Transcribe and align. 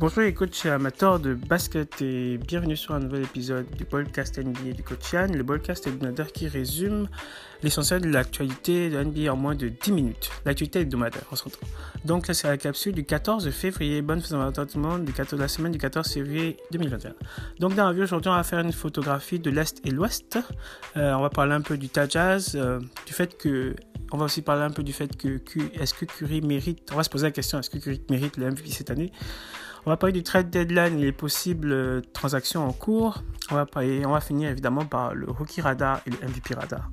Bonjour 0.00 0.22
les 0.22 0.32
coachs 0.32 0.64
amateurs 0.66 1.18
de 1.18 1.34
basket 1.34 2.02
et 2.02 2.38
bienvenue 2.38 2.76
sur 2.76 2.94
un 2.94 3.00
nouvel 3.00 3.24
épisode 3.24 3.68
du 3.76 3.84
podcast 3.84 4.38
NBA 4.38 4.70
du 4.76 4.84
coach 4.84 5.12
Yann, 5.12 5.36
le 5.36 5.42
podcast 5.42 5.88
hebdomadaire 5.88 6.30
qui 6.30 6.46
résume 6.46 7.08
l'essentiel 7.64 8.02
de 8.02 8.08
l'actualité 8.08 8.90
de 8.90 9.02
NBA 9.02 9.32
en 9.32 9.36
moins 9.36 9.56
de 9.56 9.68
10 9.68 9.90
minutes. 9.90 10.30
L'actualité 10.44 10.82
hebdomadaire, 10.82 11.24
on 11.32 11.34
s'entend. 11.34 11.58
Donc 12.04 12.28
là 12.28 12.34
c'est 12.34 12.46
la 12.46 12.56
capsule 12.56 12.92
du 12.92 13.04
14 13.04 13.50
février, 13.50 14.00
bonne 14.00 14.20
fin 14.20 14.36
de 14.36 14.78
monde 14.78 15.04
du 15.04 15.12
14, 15.12 15.40
la 15.40 15.48
semaine 15.48 15.72
du 15.72 15.78
14 15.78 16.08
février 16.08 16.58
2021. 16.70 17.14
Donc 17.58 17.74
dans 17.74 17.88
la 17.88 17.92
vie 17.92 18.02
aujourd'hui 18.02 18.30
on 18.30 18.36
va 18.36 18.44
faire 18.44 18.60
une 18.60 18.72
photographie 18.72 19.40
de 19.40 19.50
l'Est 19.50 19.84
et 19.84 19.90
l'Ouest. 19.90 20.38
Euh, 20.96 21.12
on 21.14 21.22
va 21.22 21.30
parler 21.30 21.54
un 21.54 21.60
peu 21.60 21.76
du 21.76 21.88
Tajaz, 21.88 22.52
euh, 22.54 22.78
du 23.04 23.12
fait 23.12 23.36
que 23.36 23.74
on 24.12 24.16
va 24.16 24.26
aussi 24.26 24.42
parler 24.42 24.62
un 24.62 24.70
peu 24.70 24.84
du 24.84 24.92
fait 24.92 25.16
que 25.16 25.40
est-ce 25.74 25.92
que 25.92 26.04
Curry 26.04 26.40
mérite, 26.40 26.88
on 26.92 26.96
va 26.96 27.02
se 27.02 27.10
poser 27.10 27.26
la 27.26 27.32
question, 27.32 27.58
est-ce 27.58 27.68
que 27.68 27.78
Curry 27.78 28.00
mérite 28.08 28.36
le 28.36 28.46
MVP 28.46 28.70
cette 28.70 28.90
année? 28.90 29.10
On 29.86 29.90
va 29.90 29.96
parler 29.96 30.12
du 30.12 30.22
trade 30.22 30.50
deadline 30.50 30.98
et 30.98 31.04
les 31.04 31.12
possibles 31.12 31.72
euh, 31.72 32.00
transactions 32.12 32.66
en 32.66 32.72
cours. 32.72 33.22
On 33.50 33.54
va, 33.54 33.66
parler, 33.66 34.04
on 34.04 34.10
va 34.10 34.20
finir 34.20 34.50
évidemment 34.50 34.84
par 34.84 35.14
le 35.14 35.30
rookie 35.30 35.60
radar 35.60 36.00
et 36.06 36.10
le 36.10 36.16
MVP 36.28 36.54
radar. 36.54 36.90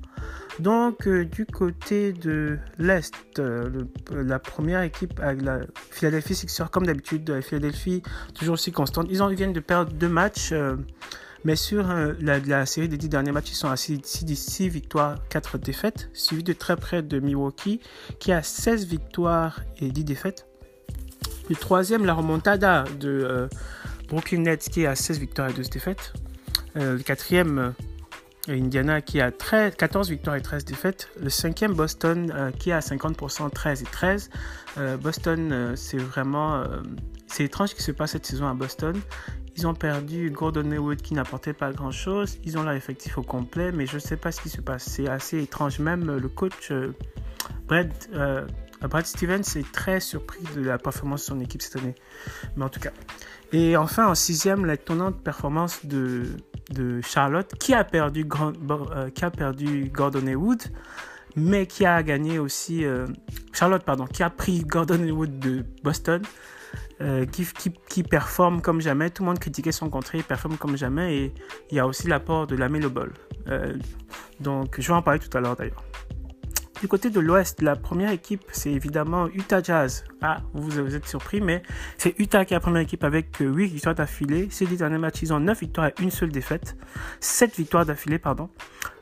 Donc 0.59 1.07
euh, 1.07 1.25
du 1.25 1.45
côté 1.45 2.13
de 2.13 2.57
l'Est, 2.77 3.13
euh, 3.39 3.85
la 4.11 4.39
première 4.39 4.81
équipe 4.81 5.19
avec 5.19 5.41
la 5.41 5.59
Philadelphie 5.91 6.35
Sixers, 6.35 6.71
comme 6.71 6.85
d'habitude, 6.85 7.29
la 7.29 7.41
Philadelphie 7.41 8.03
toujours 8.33 8.53
aussi 8.53 8.71
constante. 8.71 9.07
Ils, 9.09 9.21
ils 9.29 9.35
viennent 9.35 9.53
de 9.53 9.59
perdre 9.59 9.91
deux 9.91 10.09
matchs. 10.09 10.53
Mais 11.43 11.55
sur 11.55 11.85
la, 12.21 12.65
série 12.65 12.89
des 12.89 12.97
10 12.97 13.07
derniers 13.07 13.31
matchs, 13.31 13.51
ils 13.51 13.55
sont 13.55 13.69
à 13.69 13.75
6, 13.77 14.67
victoires, 14.67 15.19
4 15.29 15.59
défaites, 15.59 16.09
suivi 16.11 16.41
de 16.41 16.53
très 16.53 16.75
près 16.75 17.03
de 17.03 17.19
Milwaukee, 17.19 17.81
qui 18.19 18.31
a 18.31 18.41
16 18.41 18.87
victoires 18.87 19.61
et 19.77 19.91
10 19.91 20.05
défaites. 20.05 20.47
Le 21.49 21.55
troisième, 21.55 22.05
la 22.05 22.13
remontada 22.13 22.85
de 22.99 23.09
euh, 23.09 23.47
Brooklyn 24.07 24.39
Nets, 24.39 24.69
qui 24.69 24.85
a 24.85 24.95
16 24.95 25.19
victoires 25.19 25.49
et 25.49 25.53
12 25.53 25.69
défaites. 25.69 26.13
Euh, 26.77 26.97
le 26.97 27.03
quatrième, 27.03 27.73
Indiana, 28.47 29.01
qui 29.01 29.21
a 29.21 29.31
14 29.31 30.09
victoires 30.09 30.35
et 30.35 30.41
13 30.41 30.65
défaites. 30.65 31.09
Le 31.21 31.29
cinquième, 31.29 31.73
Boston, 31.73 32.51
qui 32.59 32.71
a 32.71 32.79
50%, 32.79 33.49
13 33.51 33.81
et 33.81 33.85
13. 33.85 34.29
Boston, 35.01 35.73
c'est 35.75 35.97
vraiment... 35.97 36.63
c'est 37.27 37.45
étrange 37.45 37.69
ce 37.69 37.75
qui 37.75 37.81
se 37.81 37.91
passe 37.91 38.11
cette 38.11 38.25
saison 38.25 38.47
à 38.47 38.53
Boston. 38.53 38.95
Ils 39.57 39.67
ont 39.67 39.73
perdu 39.73 40.31
Gordon 40.31 40.69
Hayward 40.71 41.01
qui 41.01 41.13
n'apportait 41.13 41.53
pas 41.53 41.71
grand 41.71 41.91
chose. 41.91 42.39
Ils 42.43 42.57
ont 42.57 42.63
leur 42.63 42.73
effectif 42.73 43.17
au 43.17 43.21
complet, 43.21 43.71
mais 43.71 43.85
je 43.85 43.95
ne 43.95 43.99
sais 43.99 44.17
pas 44.17 44.31
ce 44.33 44.41
qui 44.41 44.49
se 44.49 44.59
passe. 44.59 44.83
C'est 44.83 45.07
assez 45.07 45.41
étrange. 45.41 45.79
Même 45.79 46.17
le 46.17 46.27
coach 46.27 46.71
euh, 46.71 46.93
Brad, 47.65 47.89
euh, 48.13 48.45
Brad 48.81 49.05
Stevens 49.05 49.43
est 49.55 49.71
très 49.71 49.99
surpris 49.99 50.43
de 50.55 50.61
la 50.61 50.77
performance 50.77 51.21
de 51.21 51.25
son 51.25 51.39
équipe 51.39 51.61
cette 51.61 51.77
année. 51.77 51.95
Mais 52.55 52.65
en 52.65 52.69
tout 52.69 52.79
cas. 52.79 52.91
Et 53.51 53.77
enfin, 53.77 54.07
en 54.07 54.15
sixième, 54.15 54.65
la 54.65 54.73
l'étonnante 54.73 55.21
performance 55.23 55.85
de, 55.85 56.25
Charlotte 57.01 57.53
qui 57.59 57.73
a 57.73 57.83
perdu, 57.83 58.27
euh, 58.27 59.09
qui 59.11 59.23
a 59.23 59.31
perdu 59.31 59.89
Gordon 59.93 60.25
Hayward 60.27 60.63
mais 61.37 61.67
qui 61.67 61.85
a 61.85 62.01
gagné 62.01 62.39
aussi 62.39 62.85
Charlotte 63.51 63.83
pardon 63.83 64.05
qui 64.05 64.23
a 64.23 64.29
pris 64.29 64.61
Gordon 64.61 65.03
Hayward 65.03 65.37
de 65.37 65.65
Boston 65.83 66.21
euh, 67.01 67.25
qui, 67.25 68.03
performe 68.03 68.61
comme 68.61 68.79
jamais. 68.79 69.09
Tout 69.09 69.23
le 69.23 69.27
monde 69.27 69.39
critiquait 69.39 69.73
son 69.73 69.89
contrat, 69.89 70.17
il 70.17 70.23
performe 70.23 70.55
comme 70.55 70.77
jamais. 70.77 71.17
Et 71.17 71.33
il 71.69 71.75
y 71.75 71.79
a 71.79 71.87
aussi 71.87 72.07
l'apport 72.07 72.47
de 72.47 72.55
la 72.55 72.69
Melo 72.69 72.89
Ball. 72.89 73.11
Euh, 73.49 73.75
donc, 74.39 74.79
je 74.79 74.87
vais 74.87 74.93
en 74.93 75.01
parler 75.01 75.19
tout 75.19 75.35
à 75.37 75.41
l'heure 75.41 75.57
d'ailleurs. 75.57 75.83
Du 76.81 76.87
côté 76.89 77.09
de 77.09 77.19
l'Ouest, 77.19 77.61
la 77.61 77.75
première 77.75 78.11
équipe, 78.11 78.43
c'est 78.51 78.71
évidemment 78.71 79.27
Utah 79.27 79.63
Jazz. 79.63 80.03
Ah, 80.21 80.41
vous, 80.53 80.69
vous 80.69 80.95
êtes 80.95 81.07
surpris, 81.07 81.39
mais 81.39 81.63
c'est 81.97 82.13
Utah 82.19 82.43
qui 82.43 82.53
est 82.53 82.57
la 82.57 82.61
première 82.61 82.81
équipe 82.81 83.03
avec 83.03 83.37
8 83.39 83.45
euh, 83.45 83.51
victoires 83.67 83.95
d'affilée. 83.95 84.49
Ces 84.51 84.65
10 84.65 84.77
derniers 84.77 84.97
matchs, 84.97 85.21
ils 85.21 85.33
ont 85.33 85.39
9 85.39 85.59
victoires 85.59 85.87
et 85.87 85.93
une 86.01 86.11
seule 86.11 86.31
défaite. 86.31 86.75
7 87.21 87.55
victoires 87.55 87.85
d'affilée, 87.85 88.19
pardon. 88.19 88.49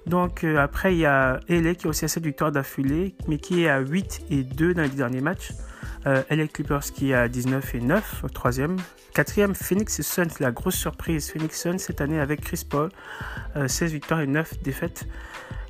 Donc 0.06 0.44
après, 0.44 0.94
il 0.94 1.00
y 1.00 1.06
a 1.06 1.40
LA 1.48 1.76
qui 1.76 1.88
a 1.88 1.90
aussi 1.90 2.08
7 2.08 2.24
victoires 2.24 2.52
d'affilée, 2.52 3.16
mais 3.28 3.38
qui 3.38 3.64
est 3.64 3.70
à 3.70 3.80
8 3.80 4.26
et 4.30 4.44
2 4.44 4.74
dans 4.74 4.82
les 4.82 4.90
10 4.90 4.98
derniers 4.98 5.22
matchs. 5.22 5.54
Euh, 6.06 6.22
LA 6.30 6.48
Clippers 6.48 6.82
qui 6.82 7.14
a 7.14 7.28
19 7.28 7.76
et 7.76 7.80
9 7.80 8.24
au 8.26 8.30
troisième. 8.30 8.78
Quatrième, 9.14 9.56
Phoenix 9.56 10.02
Suns, 10.02 10.28
la 10.40 10.52
grosse 10.52 10.76
surprise. 10.76 11.32
Phoenix 11.32 11.60
Suns 11.62 11.78
cette 11.78 12.02
année 12.02 12.20
avec 12.20 12.42
Chris 12.42 12.66
Paul, 12.70 12.90
16 13.56 13.84
euh, 13.84 13.94
victoires 13.94 14.20
et 14.20 14.28
9 14.28 14.62
défaites. 14.64 15.08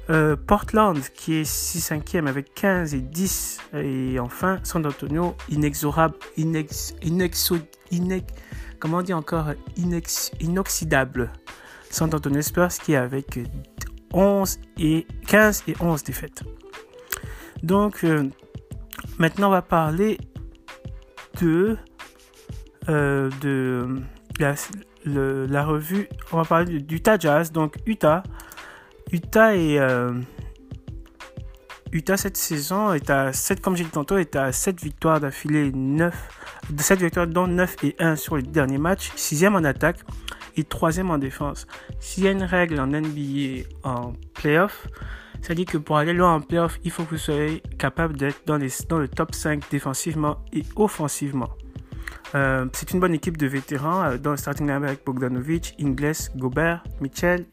Euh, 0.09 0.35
Portland 0.35 0.99
qui 1.15 1.35
est 1.35 1.43
6-5e 1.43 2.27
avec 2.27 2.53
15 2.53 2.93
et 2.93 2.99
10. 2.99 3.59
Et 3.75 4.19
enfin, 4.19 4.59
San 4.63 4.85
Antonio, 4.85 5.35
inexorable, 5.49 6.15
inex, 6.37 6.93
inexo, 7.01 7.57
comment 8.79 8.97
on 8.97 9.01
dit 9.01 9.13
encore, 9.13 9.51
inex, 9.77 10.31
inoxydable. 10.39 11.31
San 11.89 12.13
Antonio 12.13 12.41
Spurs 12.41 12.73
qui 12.83 12.93
est 12.93 12.97
avec 12.97 13.39
11 14.13 14.59
et 14.79 15.07
15 15.27 15.63
et 15.67 15.75
11 15.79 16.03
défaites. 16.03 16.43
Donc, 17.61 18.03
euh, 18.03 18.29
Maintenant, 19.19 19.47
on 19.47 19.51
va 19.51 19.61
parler 19.61 20.17
de, 21.39 21.77
euh, 22.89 23.29
de 23.41 24.01
la, 24.39 25.63
revue. 25.63 26.09
On 26.31 26.37
va 26.37 26.45
parler 26.45 26.79
d'Utah 26.79 27.17
Jazz. 27.17 27.51
Donc, 27.51 27.77
Utah. 27.85 28.23
Utah 29.13 29.55
est. 29.55 29.77
Euh, 29.77 30.11
Utah 31.91 32.17
cette 32.17 32.35
saison 32.35 32.93
est 32.93 33.11
à 33.11 33.31
7, 33.31 33.61
comme 33.61 33.77
j'ai 33.77 33.83
dit 33.83 33.91
tantôt, 33.91 34.17
est 34.17 34.35
à 34.35 34.51
7 34.51 34.81
victoires 34.81 35.19
d'affilée, 35.19 35.71
9, 35.71 36.11
7 36.75 36.99
victoires 36.99 37.27
dont 37.27 37.45
9 37.45 37.75
et 37.83 37.95
1 37.99 38.15
sur 38.15 38.35
les 38.35 38.41
derniers 38.41 38.79
matchs, 38.79 39.11
6ème 39.15 39.55
en 39.55 39.63
attaque 39.63 39.99
et 40.57 40.63
3ème 40.63 41.09
en 41.11 41.19
défense. 41.19 41.67
S'il 41.99 42.23
y 42.23 42.27
a 42.27 42.31
une 42.31 42.41
règle 42.41 42.79
en 42.79 42.87
NBA 42.87 43.67
en 43.83 44.13
playoff, 44.33 44.87
c'est-à-dire 45.43 45.67
que 45.67 45.77
pour 45.77 45.97
aller 45.97 46.13
loin 46.13 46.33
en 46.33 46.41
playoff, 46.41 46.79
il 46.83 46.89
faut 46.89 47.03
que 47.03 47.11
vous 47.11 47.17
soyez 47.17 47.61
capable 47.77 48.17
d'être 48.17 48.41
dans, 48.47 48.57
dans 48.89 48.97
le 48.97 49.07
top 49.07 49.35
5 49.35 49.69
défensivement 49.69 50.37
et 50.51 50.63
offensivement. 50.75 51.49
Euh, 52.33 52.65
c'est 52.73 52.91
une 52.91 52.99
bonne 52.99 53.13
équipe 53.13 53.37
de 53.37 53.45
vétérans 53.45 54.03
euh, 54.03 54.17
dans 54.17 54.31
le 54.31 54.37
starting 54.37 54.65
line 54.65 54.83
avec 54.83 55.05
Bogdanovic, 55.05 55.75
Ingles, 55.79 56.31
Gobert, 56.35 56.83
Mitchell, 56.99 57.45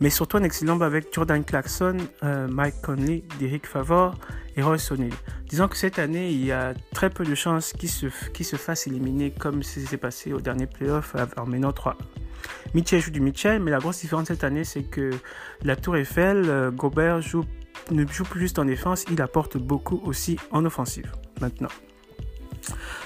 mais 0.00 0.10
surtout 0.10 0.36
un 0.36 0.42
excellent 0.42 0.80
avec 0.80 1.12
Jordan 1.12 1.44
Clarkson, 1.44 1.96
euh, 2.22 2.48
Mike 2.48 2.80
Conley, 2.82 3.24
Derek 3.38 3.66
Favor 3.66 4.14
et 4.56 4.62
Royce 4.62 4.90
O'Neal. 4.90 5.12
Disons 5.48 5.68
que 5.68 5.76
cette 5.76 5.98
année, 5.98 6.30
il 6.30 6.44
y 6.44 6.52
a 6.52 6.74
très 6.92 7.10
peu 7.10 7.24
de 7.24 7.34
chances 7.34 7.72
qu'ils 7.72 7.90
se, 7.90 8.06
qu 8.32 8.44
se 8.44 8.56
fassent 8.56 8.86
éliminer 8.86 9.30
comme 9.30 9.62
s'est 9.62 9.96
passé 9.96 10.32
au 10.32 10.40
dernier 10.40 10.66
playoff 10.66 11.14
en 11.36 11.46
menant 11.46 11.72
3 11.72 11.96
Mitchell 12.74 13.00
joue 13.00 13.10
du 13.10 13.20
Mitchell, 13.20 13.60
mais 13.60 13.70
la 13.70 13.78
grosse 13.78 14.00
différence 14.00 14.28
cette 14.28 14.44
année, 14.44 14.64
c'est 14.64 14.84
que 14.84 15.10
la 15.62 15.76
Tour 15.76 15.96
Eiffel, 15.96 16.44
euh, 16.46 16.70
Gobert 16.70 17.20
ne 17.90 18.06
joue 18.06 18.24
plus 18.24 18.40
juste 18.40 18.58
en 18.58 18.64
défense, 18.64 19.04
il 19.10 19.20
apporte 19.22 19.56
beaucoup 19.56 20.00
aussi 20.04 20.38
en 20.50 20.64
offensive 20.64 21.10
maintenant. 21.40 21.68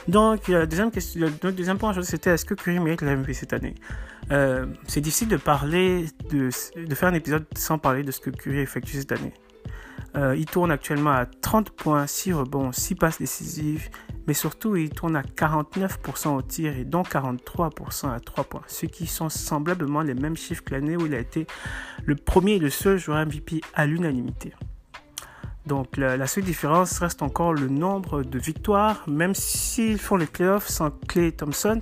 Donc, 0.08 0.48
la 0.48 0.66
deuxième, 0.66 0.90
question, 0.90 1.30
le 1.42 1.52
deuxième 1.52 1.78
point, 1.78 2.00
c'était 2.02 2.30
est-ce 2.30 2.44
que 2.44 2.54
Curry 2.54 2.80
mérite 2.80 3.02
la 3.02 3.16
MVP 3.16 3.34
cette 3.34 3.52
année? 3.52 3.74
Euh, 4.30 4.66
C'est 4.86 5.00
difficile 5.00 5.28
de 5.28 5.36
parler, 5.36 6.06
de, 6.30 6.50
de, 6.76 6.94
faire 6.94 7.08
un 7.08 7.14
épisode 7.14 7.46
sans 7.56 7.78
parler 7.78 8.02
de 8.02 8.10
ce 8.10 8.20
que 8.20 8.30
Curry 8.30 8.58
effectue 8.58 8.98
cette 8.98 9.12
année. 9.12 9.32
Euh, 10.14 10.36
il 10.36 10.44
tourne 10.44 10.70
actuellement 10.70 11.12
à 11.12 11.24
30 11.24 11.70
points, 11.70 12.06
6 12.06 12.34
rebonds, 12.34 12.70
6 12.72 12.96
passes 12.96 13.18
décisives, 13.18 13.88
mais 14.26 14.34
surtout 14.34 14.76
il 14.76 14.90
tourne 14.90 15.16
à 15.16 15.22
49% 15.22 16.36
au 16.36 16.42
tir 16.42 16.76
et 16.76 16.84
donc 16.84 17.10
43% 17.10 18.10
à 18.12 18.20
3 18.20 18.44
points, 18.44 18.62
ce 18.66 18.86
qui 18.86 19.06
sont 19.06 19.30
semblablement 19.30 20.02
les 20.02 20.14
mêmes 20.14 20.36
chiffres 20.36 20.62
que 20.64 20.74
l'année 20.74 20.96
où 20.96 21.06
il 21.06 21.14
a 21.14 21.18
été 21.18 21.46
le 22.04 22.14
premier 22.14 22.52
et 22.52 22.58
le 22.58 22.68
seul 22.68 22.98
joueur 22.98 23.24
MVP 23.24 23.62
à 23.74 23.86
l'unanimité. 23.86 24.52
Donc 25.66 25.96
la, 25.96 26.26
seule 26.26 26.44
différence 26.44 26.98
reste 26.98 27.22
encore 27.22 27.54
le 27.54 27.68
nombre 27.68 28.22
de 28.24 28.38
victoires, 28.38 29.04
même 29.08 29.34
s'ils 29.34 29.98
font 29.98 30.16
les 30.16 30.26
playoffs 30.26 30.66
sans 30.66 30.90
Clay 30.90 31.30
Thompson, 31.30 31.80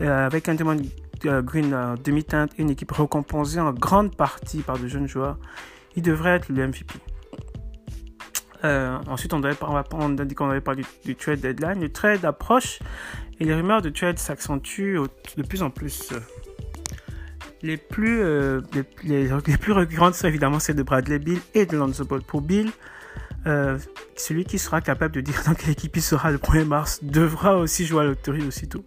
euh, 0.00 0.26
avec 0.26 0.48
un 0.48 0.54
Demon 0.54 0.76
euh, 1.26 1.42
Green 1.42 1.74
en 1.74 1.94
demi-teinte 1.94 2.52
et 2.56 2.62
une 2.62 2.70
équipe 2.70 2.92
récompensée 2.92 3.58
en 3.58 3.72
grande 3.72 4.16
partie 4.16 4.60
par 4.60 4.78
de 4.78 4.86
jeunes 4.86 5.08
joueurs, 5.08 5.38
il 5.96 6.02
devrait 6.02 6.36
être 6.36 6.48
le 6.48 6.68
MVP. 6.68 6.94
Euh, 8.64 8.98
ensuite, 9.08 9.32
on, 9.32 9.40
devait, 9.40 9.56
on, 9.62 9.72
va, 9.72 9.84
avait 10.50 10.60
parlé 10.60 10.84
du, 11.04 11.16
trade 11.16 11.40
deadline. 11.40 11.80
Le 11.80 11.90
trade 11.90 12.24
approche 12.24 12.78
et 13.40 13.44
les 13.44 13.54
rumeurs 13.54 13.82
de 13.82 13.90
trade 13.90 14.18
s'accentuent 14.18 14.98
de 15.36 15.42
plus 15.42 15.62
en 15.62 15.70
plus. 15.70 16.12
Les 17.62 17.76
plus, 17.76 18.22
euh, 18.22 18.60
sont 20.12 20.28
évidemment 20.28 20.60
celles 20.60 20.76
de 20.76 20.82
Bradley 20.82 21.18
Bill 21.18 21.40
et 21.54 21.66
de 21.66 21.76
Lonzo 21.76 22.04
Ball. 22.04 22.22
Pour 22.22 22.40
Bill, 22.40 22.70
euh, 23.46 23.78
celui 24.16 24.44
qui 24.44 24.58
sera 24.58 24.80
capable 24.80 25.14
de 25.14 25.20
dire 25.20 25.42
dans 25.46 25.54
quelle 25.54 25.70
équipe 25.70 25.96
il 25.96 26.02
sera 26.02 26.30
le 26.30 26.38
1er 26.38 26.64
mars 26.64 27.00
devra 27.02 27.56
aussi 27.56 27.86
jouer 27.86 28.02
à 28.02 28.04
l'autorité 28.04 28.46
aussitôt. 28.46 28.84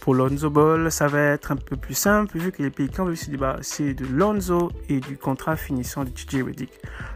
Pour 0.00 0.14
Lonzo 0.14 0.50
Ball, 0.50 0.92
ça 0.92 1.06
va 1.06 1.20
être 1.20 1.52
un 1.52 1.56
peu 1.56 1.76
plus 1.76 1.94
simple 1.94 2.38
vu 2.38 2.52
que 2.52 2.62
les 2.62 2.70
Pelicans 2.70 3.06
veulent 3.06 3.16
se 3.16 3.30
débarrasser 3.30 3.94
de 3.94 4.04
Lonzo 4.04 4.70
et 4.88 5.00
du 5.00 5.16
contrat 5.16 5.56
finissant 5.56 6.04
de 6.04 6.10
TJ 6.10 6.42
Reddick. 6.42 6.72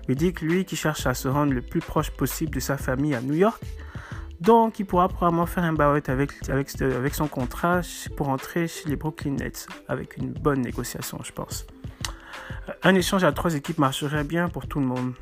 Reddick, 0.08 0.40
lui, 0.40 0.64
qui 0.64 0.74
cherche 0.74 1.06
à 1.06 1.12
se 1.12 1.28
rendre 1.28 1.52
le 1.52 1.60
plus 1.60 1.80
proche 1.80 2.10
possible 2.10 2.54
de 2.54 2.60
sa 2.60 2.78
famille 2.78 3.14
à 3.14 3.20
New 3.20 3.34
York. 3.34 3.62
Donc, 4.40 4.78
il 4.78 4.86
pourra 4.86 5.08
probablement 5.08 5.46
faire 5.46 5.64
un 5.64 5.72
buyout 5.72 6.08
avec, 6.08 7.12
son 7.12 7.26
contrat 7.26 7.80
pour 8.16 8.28
entrer 8.28 8.68
chez 8.68 8.88
les 8.88 8.96
Brooklyn 8.96 9.32
Nets 9.32 9.66
avec 9.88 10.16
une 10.16 10.32
bonne 10.32 10.62
négociation, 10.62 11.18
je 11.24 11.32
pense. 11.32 11.66
Un 12.82 12.94
échange 12.94 13.24
à 13.24 13.32
trois 13.32 13.54
équipes 13.54 13.78
marcherait 13.78 14.24
bien 14.24 14.48
pour 14.48 14.66
tout 14.66 14.78
le 14.78 14.86
monde. 14.86 15.12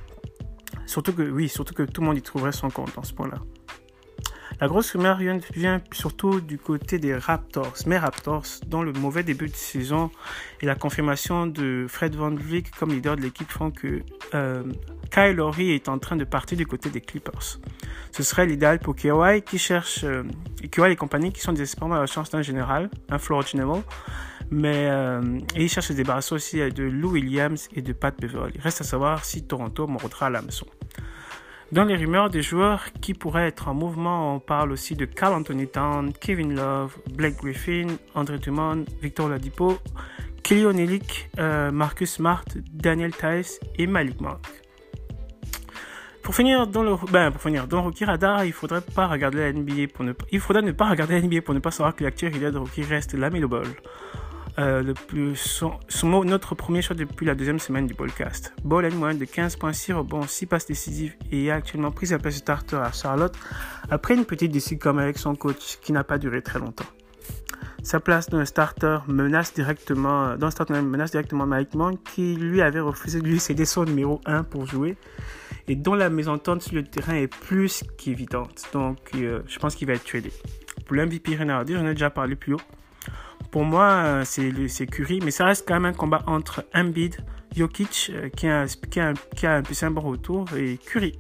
Surtout 0.87 1.13
que, 1.13 1.23
oui, 1.23 1.49
surtout 1.49 1.75
que 1.75 1.83
tout 1.83 2.01
le 2.01 2.07
monde 2.07 2.17
y 2.17 2.23
trouverait 2.23 2.53
son 2.53 2.71
compte 2.71 2.95
dans 2.95 3.03
ce 3.03 3.13
point-là. 3.13 3.39
La 4.59 4.69
grosse 4.69 4.93
rumeur 4.93 5.19
vient 5.53 5.83
surtout 5.93 6.41
du 6.41 6.57
côté 6.57 6.99
des 6.99 7.15
Raptors. 7.15 7.75
Mais 7.87 7.99
Raptors, 7.99 8.47
dans 8.67 8.83
le 8.83 8.93
mauvais 8.93 9.23
début 9.23 9.49
de 9.49 9.55
saison 9.55 10.11
et 10.63 10.67
la 10.67 10.75
confirmation 10.75 11.47
de 11.47 11.87
Fred 11.89 12.15
Van 12.17 12.35
Vliet 12.35 12.65
comme 12.79 12.91
leader 12.91 13.17
de 13.17 13.21
l'équipe 13.21 13.51
font 13.51 13.71
que 13.71 14.01
euh, 14.35 14.63
Kyle 15.11 15.37
Lowry 15.37 15.73
est 15.73 15.91
en 15.91 15.99
train 15.99 16.17
de 16.17 16.25
partir 16.25 16.57
du 16.57 16.67
côté 16.67 16.89
des 16.89 17.03
Clippers. 17.03 17.59
Ce 18.13 18.23
serait 18.23 18.47
l'idéal 18.47 18.79
pour 18.79 18.97
Kawhi 18.97 19.43
qui 19.43 19.59
cherche, 19.59 20.05
euh, 20.05 20.23
Kawhi 20.71 20.93
et 20.93 20.97
compagnie 20.97 21.33
qui 21.33 21.41
sont 21.41 21.53
désespérément 21.53 21.97
à 21.97 22.01
la 22.01 22.07
chance 22.07 22.31
d'un 22.31 22.43
général, 22.43 22.89
un 23.11 23.19
floor 23.19 23.43
general. 23.47 23.83
Mais 24.51 24.87
euh, 24.89 25.39
et 25.55 25.65
il 25.65 25.69
cherche 25.69 25.87
à 25.87 25.93
se 25.93 25.97
débarrasser 25.97 26.35
aussi 26.35 26.59
de 26.59 26.85
Lou 26.85 27.11
Williams 27.11 27.69
et 27.75 27.83
de 27.83 27.93
Pat 27.93 28.19
Beverly. 28.19 28.59
Reste 28.61 28.81
à 28.81 28.85
savoir 28.85 29.25
si 29.25 29.45
Toronto 29.45 29.87
mordra 29.87 30.31
la 30.31 30.41
maison. 30.41 30.67
Dans 31.73 31.85
les 31.85 31.97
rumeurs 31.97 32.31
des 32.31 32.43
joueurs 32.43 32.93
qui 33.01 33.13
pourraient 33.13 33.49
être 33.49 33.67
en 33.67 33.75
mouvement, 33.75 34.37
on 34.37 34.39
parle 34.39 34.71
aussi 34.71 34.95
de 34.95 35.05
Carl 35.05 35.35
Anthony 35.35 35.67
Town, 35.67 36.13
Kevin 36.13 36.55
Love, 36.55 36.97
Blake 37.13 37.37
Griffin, 37.39 37.89
André 38.15 38.39
Dumont, 38.39 38.85
Victor 39.03 39.29
Ladipo, 39.29 39.77
Kelly 40.45 40.65
Onelik, 40.65 41.29
euh, 41.41 41.73
Marcus 41.73 42.13
Smart, 42.13 42.45
Daniel 42.73 43.13
Tice 43.13 43.59
et 43.75 43.89
Malik 43.89 44.21
Monk. 44.21 44.47
Pour 46.23 46.37
finir 46.37 46.69
dans 46.69 46.85
le 46.85 46.95
ben, 47.11 47.33
pour 47.33 47.43
finir 47.43 47.67
dans 47.67 47.83
Rookie 47.83 48.05
Radar, 48.05 48.45
il 48.45 48.53
faudrait 48.53 48.81
pas 48.81 49.09
regarder 49.09 49.39
la 49.39 49.53
NBA 49.53 49.89
pour 49.93 50.05
ne 50.05 50.13
il 50.31 50.41
ne 50.65 50.73
pas 50.73 50.89
regarder 50.89 51.21
la 51.21 51.27
NBA 51.27 51.43
pour 51.43 51.55
ne 51.55 51.59
pas 51.59 51.73
savoir 51.73 51.97
que 51.97 52.05
l'actuel 52.05 52.33
leader 52.33 52.53
de 52.53 52.59
Rookie 52.59 52.85
reste 52.85 53.15
Lamelo 53.15 53.49
Ball. 53.49 53.67
Euh, 54.59 54.83
le 54.83 54.95
plus, 54.95 55.63
notre 56.03 56.55
premier 56.55 56.81
choix 56.81 56.97
depuis 56.97 57.27
la 57.27 57.35
deuxième 57.35 57.59
semaine 57.59 57.87
du 57.87 57.95
podcast. 57.95 58.55
Ball 58.65 58.87
a 58.87 58.89
une 58.89 58.97
moyenne 58.97 59.19
de 59.19 59.27
15.6 59.27 59.93
rebonds, 59.93 60.27
6 60.27 60.47
passes 60.47 60.67
décisives 60.67 61.15
et 61.31 61.51
a 61.51 61.57
actuellement 61.57 61.91
pris 61.91 62.07
sa 62.07 62.19
place 62.19 62.35
de 62.35 62.39
starter 62.39 62.77
à 62.77 62.91
Charlotte 62.91 63.37
après 63.91 64.15
une 64.15 64.25
petite 64.25 64.53
décision 64.53 64.97
avec 64.97 65.19
son 65.19 65.35
coach 65.35 65.79
qui 65.83 65.93
n'a 65.93 66.05
pas 66.05 66.17
duré 66.17 66.41
très 66.41 66.59
longtemps. 66.59 66.87
Sa 67.83 68.01
place 68.01 68.31
dans 68.31 68.39
le 68.39 68.47
starter 68.47 68.99
menace 69.09 69.53
directement, 69.53 70.37
dans 70.37 70.47
le 70.47 70.51
starter 70.51 70.75
directement 70.83 71.47
Mike 71.47 71.75
Monk 71.75 72.03
qui 72.03 72.35
lui 72.35 72.63
avait 72.63 72.81
refusé 72.81 73.21
de 73.21 73.27
lui 73.29 73.39
céder 73.39 73.67
son 73.67 73.85
numéro 73.85 74.21
1 74.25 74.43
pour 74.45 74.67
jouer 74.67 74.97
et 75.69 75.77
dont 75.77 75.95
la 75.95 76.09
mésentente 76.09 76.63
sur 76.63 76.77
le 76.77 76.83
terrain 76.83 77.15
est 77.15 77.29
plus 77.29 77.85
qu'évidente. 77.99 78.65
Donc 78.73 78.99
euh, 79.15 79.43
je 79.47 79.59
pense 79.59 79.75
qu'il 79.75 79.87
va 79.87 79.93
être 79.93 80.05
tradé. 80.05 80.33
Pour 80.87 80.97
l'MVP 80.97 81.37
Renardi, 81.37 81.75
j'en 81.75 81.87
ai 81.87 81.93
déjà 81.93 82.11
parlé 82.11 82.37
plus 82.37 82.55
haut. 82.55 82.61
Pour 83.57 83.65
moi, 83.65 84.21
c'est 84.27 84.87
Curry, 84.87 85.21
mais 85.25 85.31
ça 85.31 85.47
reste 85.47 85.67
quand 85.67 85.73
même 85.81 85.87
un 85.87 85.93
combat 85.95 86.23
entre 86.27 86.67
Embiid, 86.75 87.17
Jokic, 87.57 88.13
euh, 88.13 88.29
qui 88.29 88.49
a, 88.49 88.67
qui 88.91 89.01
a, 89.01 89.15
qui 89.35 89.47
un 89.47 89.63
un 89.63 89.91
bon 89.93 90.03
retour, 90.03 90.45
et 90.55 90.77
Curry. 90.77 91.19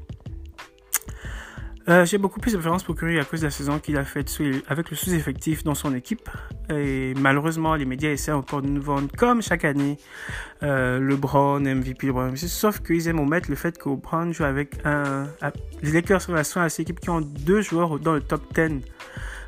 Euh, 1.88 2.04
j'ai 2.04 2.18
beaucoup 2.18 2.38
plus 2.38 2.52
de 2.52 2.58
préférence 2.58 2.82
pour 2.82 2.94
Curry 2.94 3.18
à 3.18 3.24
cause 3.24 3.40
de 3.40 3.46
la 3.46 3.50
saison 3.50 3.78
qu'il 3.78 3.96
a 3.96 4.04
faite 4.04 4.30
avec 4.68 4.90
le 4.90 4.96
sous-effectif 4.96 5.64
dans 5.64 5.74
son 5.74 5.94
équipe. 5.94 6.28
Et 6.68 7.14
malheureusement, 7.18 7.74
les 7.74 7.86
médias 7.86 8.10
essaient 8.10 8.32
encore 8.32 8.60
de 8.60 8.68
nous 8.68 8.82
vendre, 8.82 9.08
comme 9.16 9.40
chaque 9.40 9.64
année, 9.64 9.96
euh, 10.62 11.00
LeBron, 11.00 11.60
MVP, 11.60 12.08
LeBron. 12.08 12.36
Sauf 12.36 12.80
qu'ils 12.80 13.08
aiment 13.08 13.20
omettre 13.20 13.48
le 13.48 13.56
fait 13.56 13.78
que 13.78 13.88
LeBron 13.88 14.32
joue 14.32 14.44
avec 14.44 14.74
un. 14.84 15.26
Les 15.80 15.90
Lakers 15.90 16.20
sont 16.20 16.34
à 16.34 16.68
ces 16.68 16.82
équipes 16.82 17.00
qui 17.00 17.08
ont 17.08 17.22
deux 17.22 17.62
joueurs 17.62 17.98
dans 17.98 18.12
le 18.12 18.20
top 18.20 18.42
10 18.54 18.82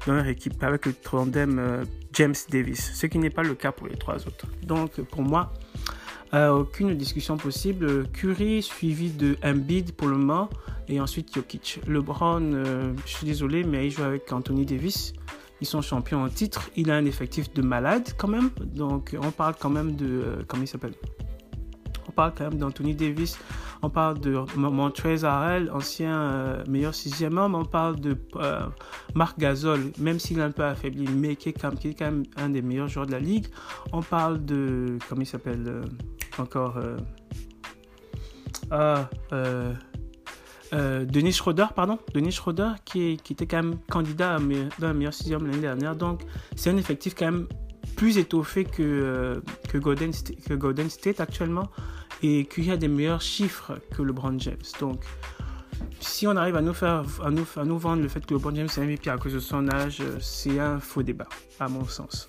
dans 0.06 0.14
leur 0.14 0.26
équipe, 0.26 0.62
avec 0.62 0.86
le 0.86 0.94
tandem 0.94 1.58
euh, 1.58 1.84
James 2.18 2.34
Davis, 2.50 2.90
ce 2.94 3.06
qui 3.06 3.16
n'est 3.18 3.30
pas 3.30 3.44
le 3.44 3.54
cas 3.54 3.70
pour 3.70 3.86
les 3.86 3.94
trois 3.94 4.16
autres. 4.26 4.46
Donc 4.64 5.00
pour 5.02 5.22
moi, 5.22 5.52
euh, 6.34 6.50
aucune 6.50 6.96
discussion 6.96 7.36
possible. 7.36 8.08
Curry 8.08 8.60
suivi 8.60 9.10
de 9.10 9.36
Embiid 9.44 9.92
pour 9.92 10.08
le 10.08 10.16
moment 10.16 10.50
et 10.88 11.00
ensuite 11.00 11.32
Jokic. 11.32 11.80
LeBron, 11.86 12.40
euh, 12.42 12.92
je 13.06 13.16
suis 13.18 13.24
désolé, 13.26 13.62
mais 13.62 13.86
il 13.86 13.92
joue 13.92 14.02
avec 14.02 14.32
Anthony 14.32 14.66
Davis. 14.66 15.12
Ils 15.60 15.66
sont 15.68 15.80
champions 15.80 16.24
en 16.24 16.28
titre. 16.28 16.70
Il 16.74 16.90
a 16.90 16.96
un 16.96 17.04
effectif 17.04 17.54
de 17.54 17.62
malade 17.62 18.08
quand 18.16 18.28
même. 18.28 18.50
Donc 18.66 19.16
on 19.16 19.30
parle 19.30 19.54
quand 19.56 19.70
même 19.70 19.94
de... 19.94 20.06
Euh, 20.06 20.42
comment 20.48 20.64
il 20.64 20.68
s'appelle? 20.68 20.94
Parle 22.18 22.32
quand 22.36 22.50
même 22.50 22.58
d'Anthony 22.58 22.94
Davis 22.94 23.38
on 23.82 23.90
parle 23.90 24.18
de 24.18 24.34
Montrez 24.56 25.24
Harrell, 25.24 25.70
ancien 25.70 26.20
euh, 26.20 26.64
meilleur 26.66 26.94
sixième 26.94 27.38
homme. 27.38 27.54
On 27.54 27.64
parle 27.64 28.00
de 28.00 28.16
euh, 28.36 28.60
Marc 29.14 29.38
Gasol, 29.38 29.92
même 29.98 30.18
s'il 30.18 30.40
est 30.40 30.42
un 30.42 30.50
peu 30.50 30.64
affaibli, 30.64 31.06
mais 31.08 31.36
qui 31.36 31.50
est, 31.50 31.52
quand 31.52 31.72
même, 32.00 32.24
un 32.36 32.48
des 32.48 32.62
meilleurs 32.62 32.88
joueurs 32.88 33.06
de 33.06 33.12
la 33.12 33.20
ligue. 33.20 33.46
On 33.92 34.02
parle 34.02 34.44
de. 34.44 34.98
Comment 35.08 35.22
il 35.22 35.26
s'appelle 35.26 35.64
euh, 35.66 35.84
Encore. 36.38 36.78
Ah, 38.70 39.08
Denis 40.72 41.32
Schroeder, 41.32 41.66
pardon, 41.74 41.98
Denis 42.12 42.32
Schroeder, 42.32 42.72
qui, 42.84 43.12
était 43.12 43.46
quand 43.46 43.62
même 43.62 43.78
candidat 43.88 44.34
à 44.34 44.38
un 44.38 44.92
meilleur 44.92 45.14
sixième 45.14 45.46
l'année 45.46 45.62
dernière. 45.62 45.96
Donc, 45.96 46.22
c'est 46.56 46.70
un 46.70 46.76
effectif 46.76 47.14
quand 47.14 47.26
même 47.26 47.46
plus 47.98 48.16
étoffé 48.16 48.64
que, 48.64 49.42
que, 49.68 49.76
Golden, 49.76 50.12
que 50.48 50.54
Golden 50.54 50.88
State 50.88 51.20
actuellement 51.20 51.68
et 52.22 52.46
qu'il 52.46 52.66
y 52.66 52.70
a 52.70 52.76
des 52.76 52.88
meilleurs 52.88 53.20
chiffres 53.20 53.78
que 53.94 54.02
LeBron 54.02 54.38
James. 54.38 54.56
Donc, 54.80 55.02
si 56.00 56.26
on 56.26 56.36
arrive 56.36 56.56
à 56.56 56.62
nous 56.62 56.74
faire, 56.74 57.02
à 57.24 57.30
nous, 57.30 57.46
à 57.56 57.64
nous 57.64 57.76
vendre 57.76 58.02
le 58.02 58.08
fait 58.08 58.24
que 58.24 58.34
LeBron 58.34 58.54
James 58.54 58.68
est 58.74 58.80
MVP 58.80 59.10
à 59.10 59.18
cause 59.18 59.34
de 59.34 59.40
son 59.40 59.68
âge, 59.68 60.00
c'est 60.20 60.60
un 60.60 60.78
faux 60.78 61.02
débat, 61.02 61.28
à 61.58 61.68
mon 61.68 61.84
sens. 61.86 62.28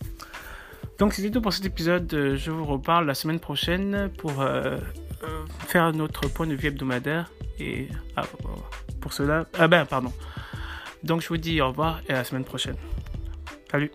Donc, 0.98 1.13
c'était 1.13 1.30
tout 1.30 1.42
pour 1.42 1.54
cet 1.54 1.66
épisode. 1.66 2.10
Je 2.10 2.51
vous 2.51 2.65
reparle 2.65 3.06
la 3.06 3.13
semaine 3.13 3.39
prochaine 3.39 4.10
pour 4.18 4.42
euh, 4.42 4.77
euh, 5.24 5.45
faire 5.68 5.94
notre 5.94 6.27
point 6.27 6.48
de 6.48 6.56
vue 6.56 6.68
hebdomadaire. 6.68 7.31
Et 7.60 7.88
ah, 8.15 8.24
pour 9.00 9.13
cela, 9.13 9.45
ah 9.57 9.68
ben, 9.68 9.86
pardon. 9.86 10.12
Donc, 11.04 11.22
je 11.22 11.27
vous 11.27 11.38
dis 11.38 11.62
au 11.62 11.68
revoir 11.68 12.01
et 12.10 12.13
à 12.13 12.18
la 12.18 12.24
semaine 12.24 12.44
prochaine. 12.44 12.75
Salut! 13.72 13.92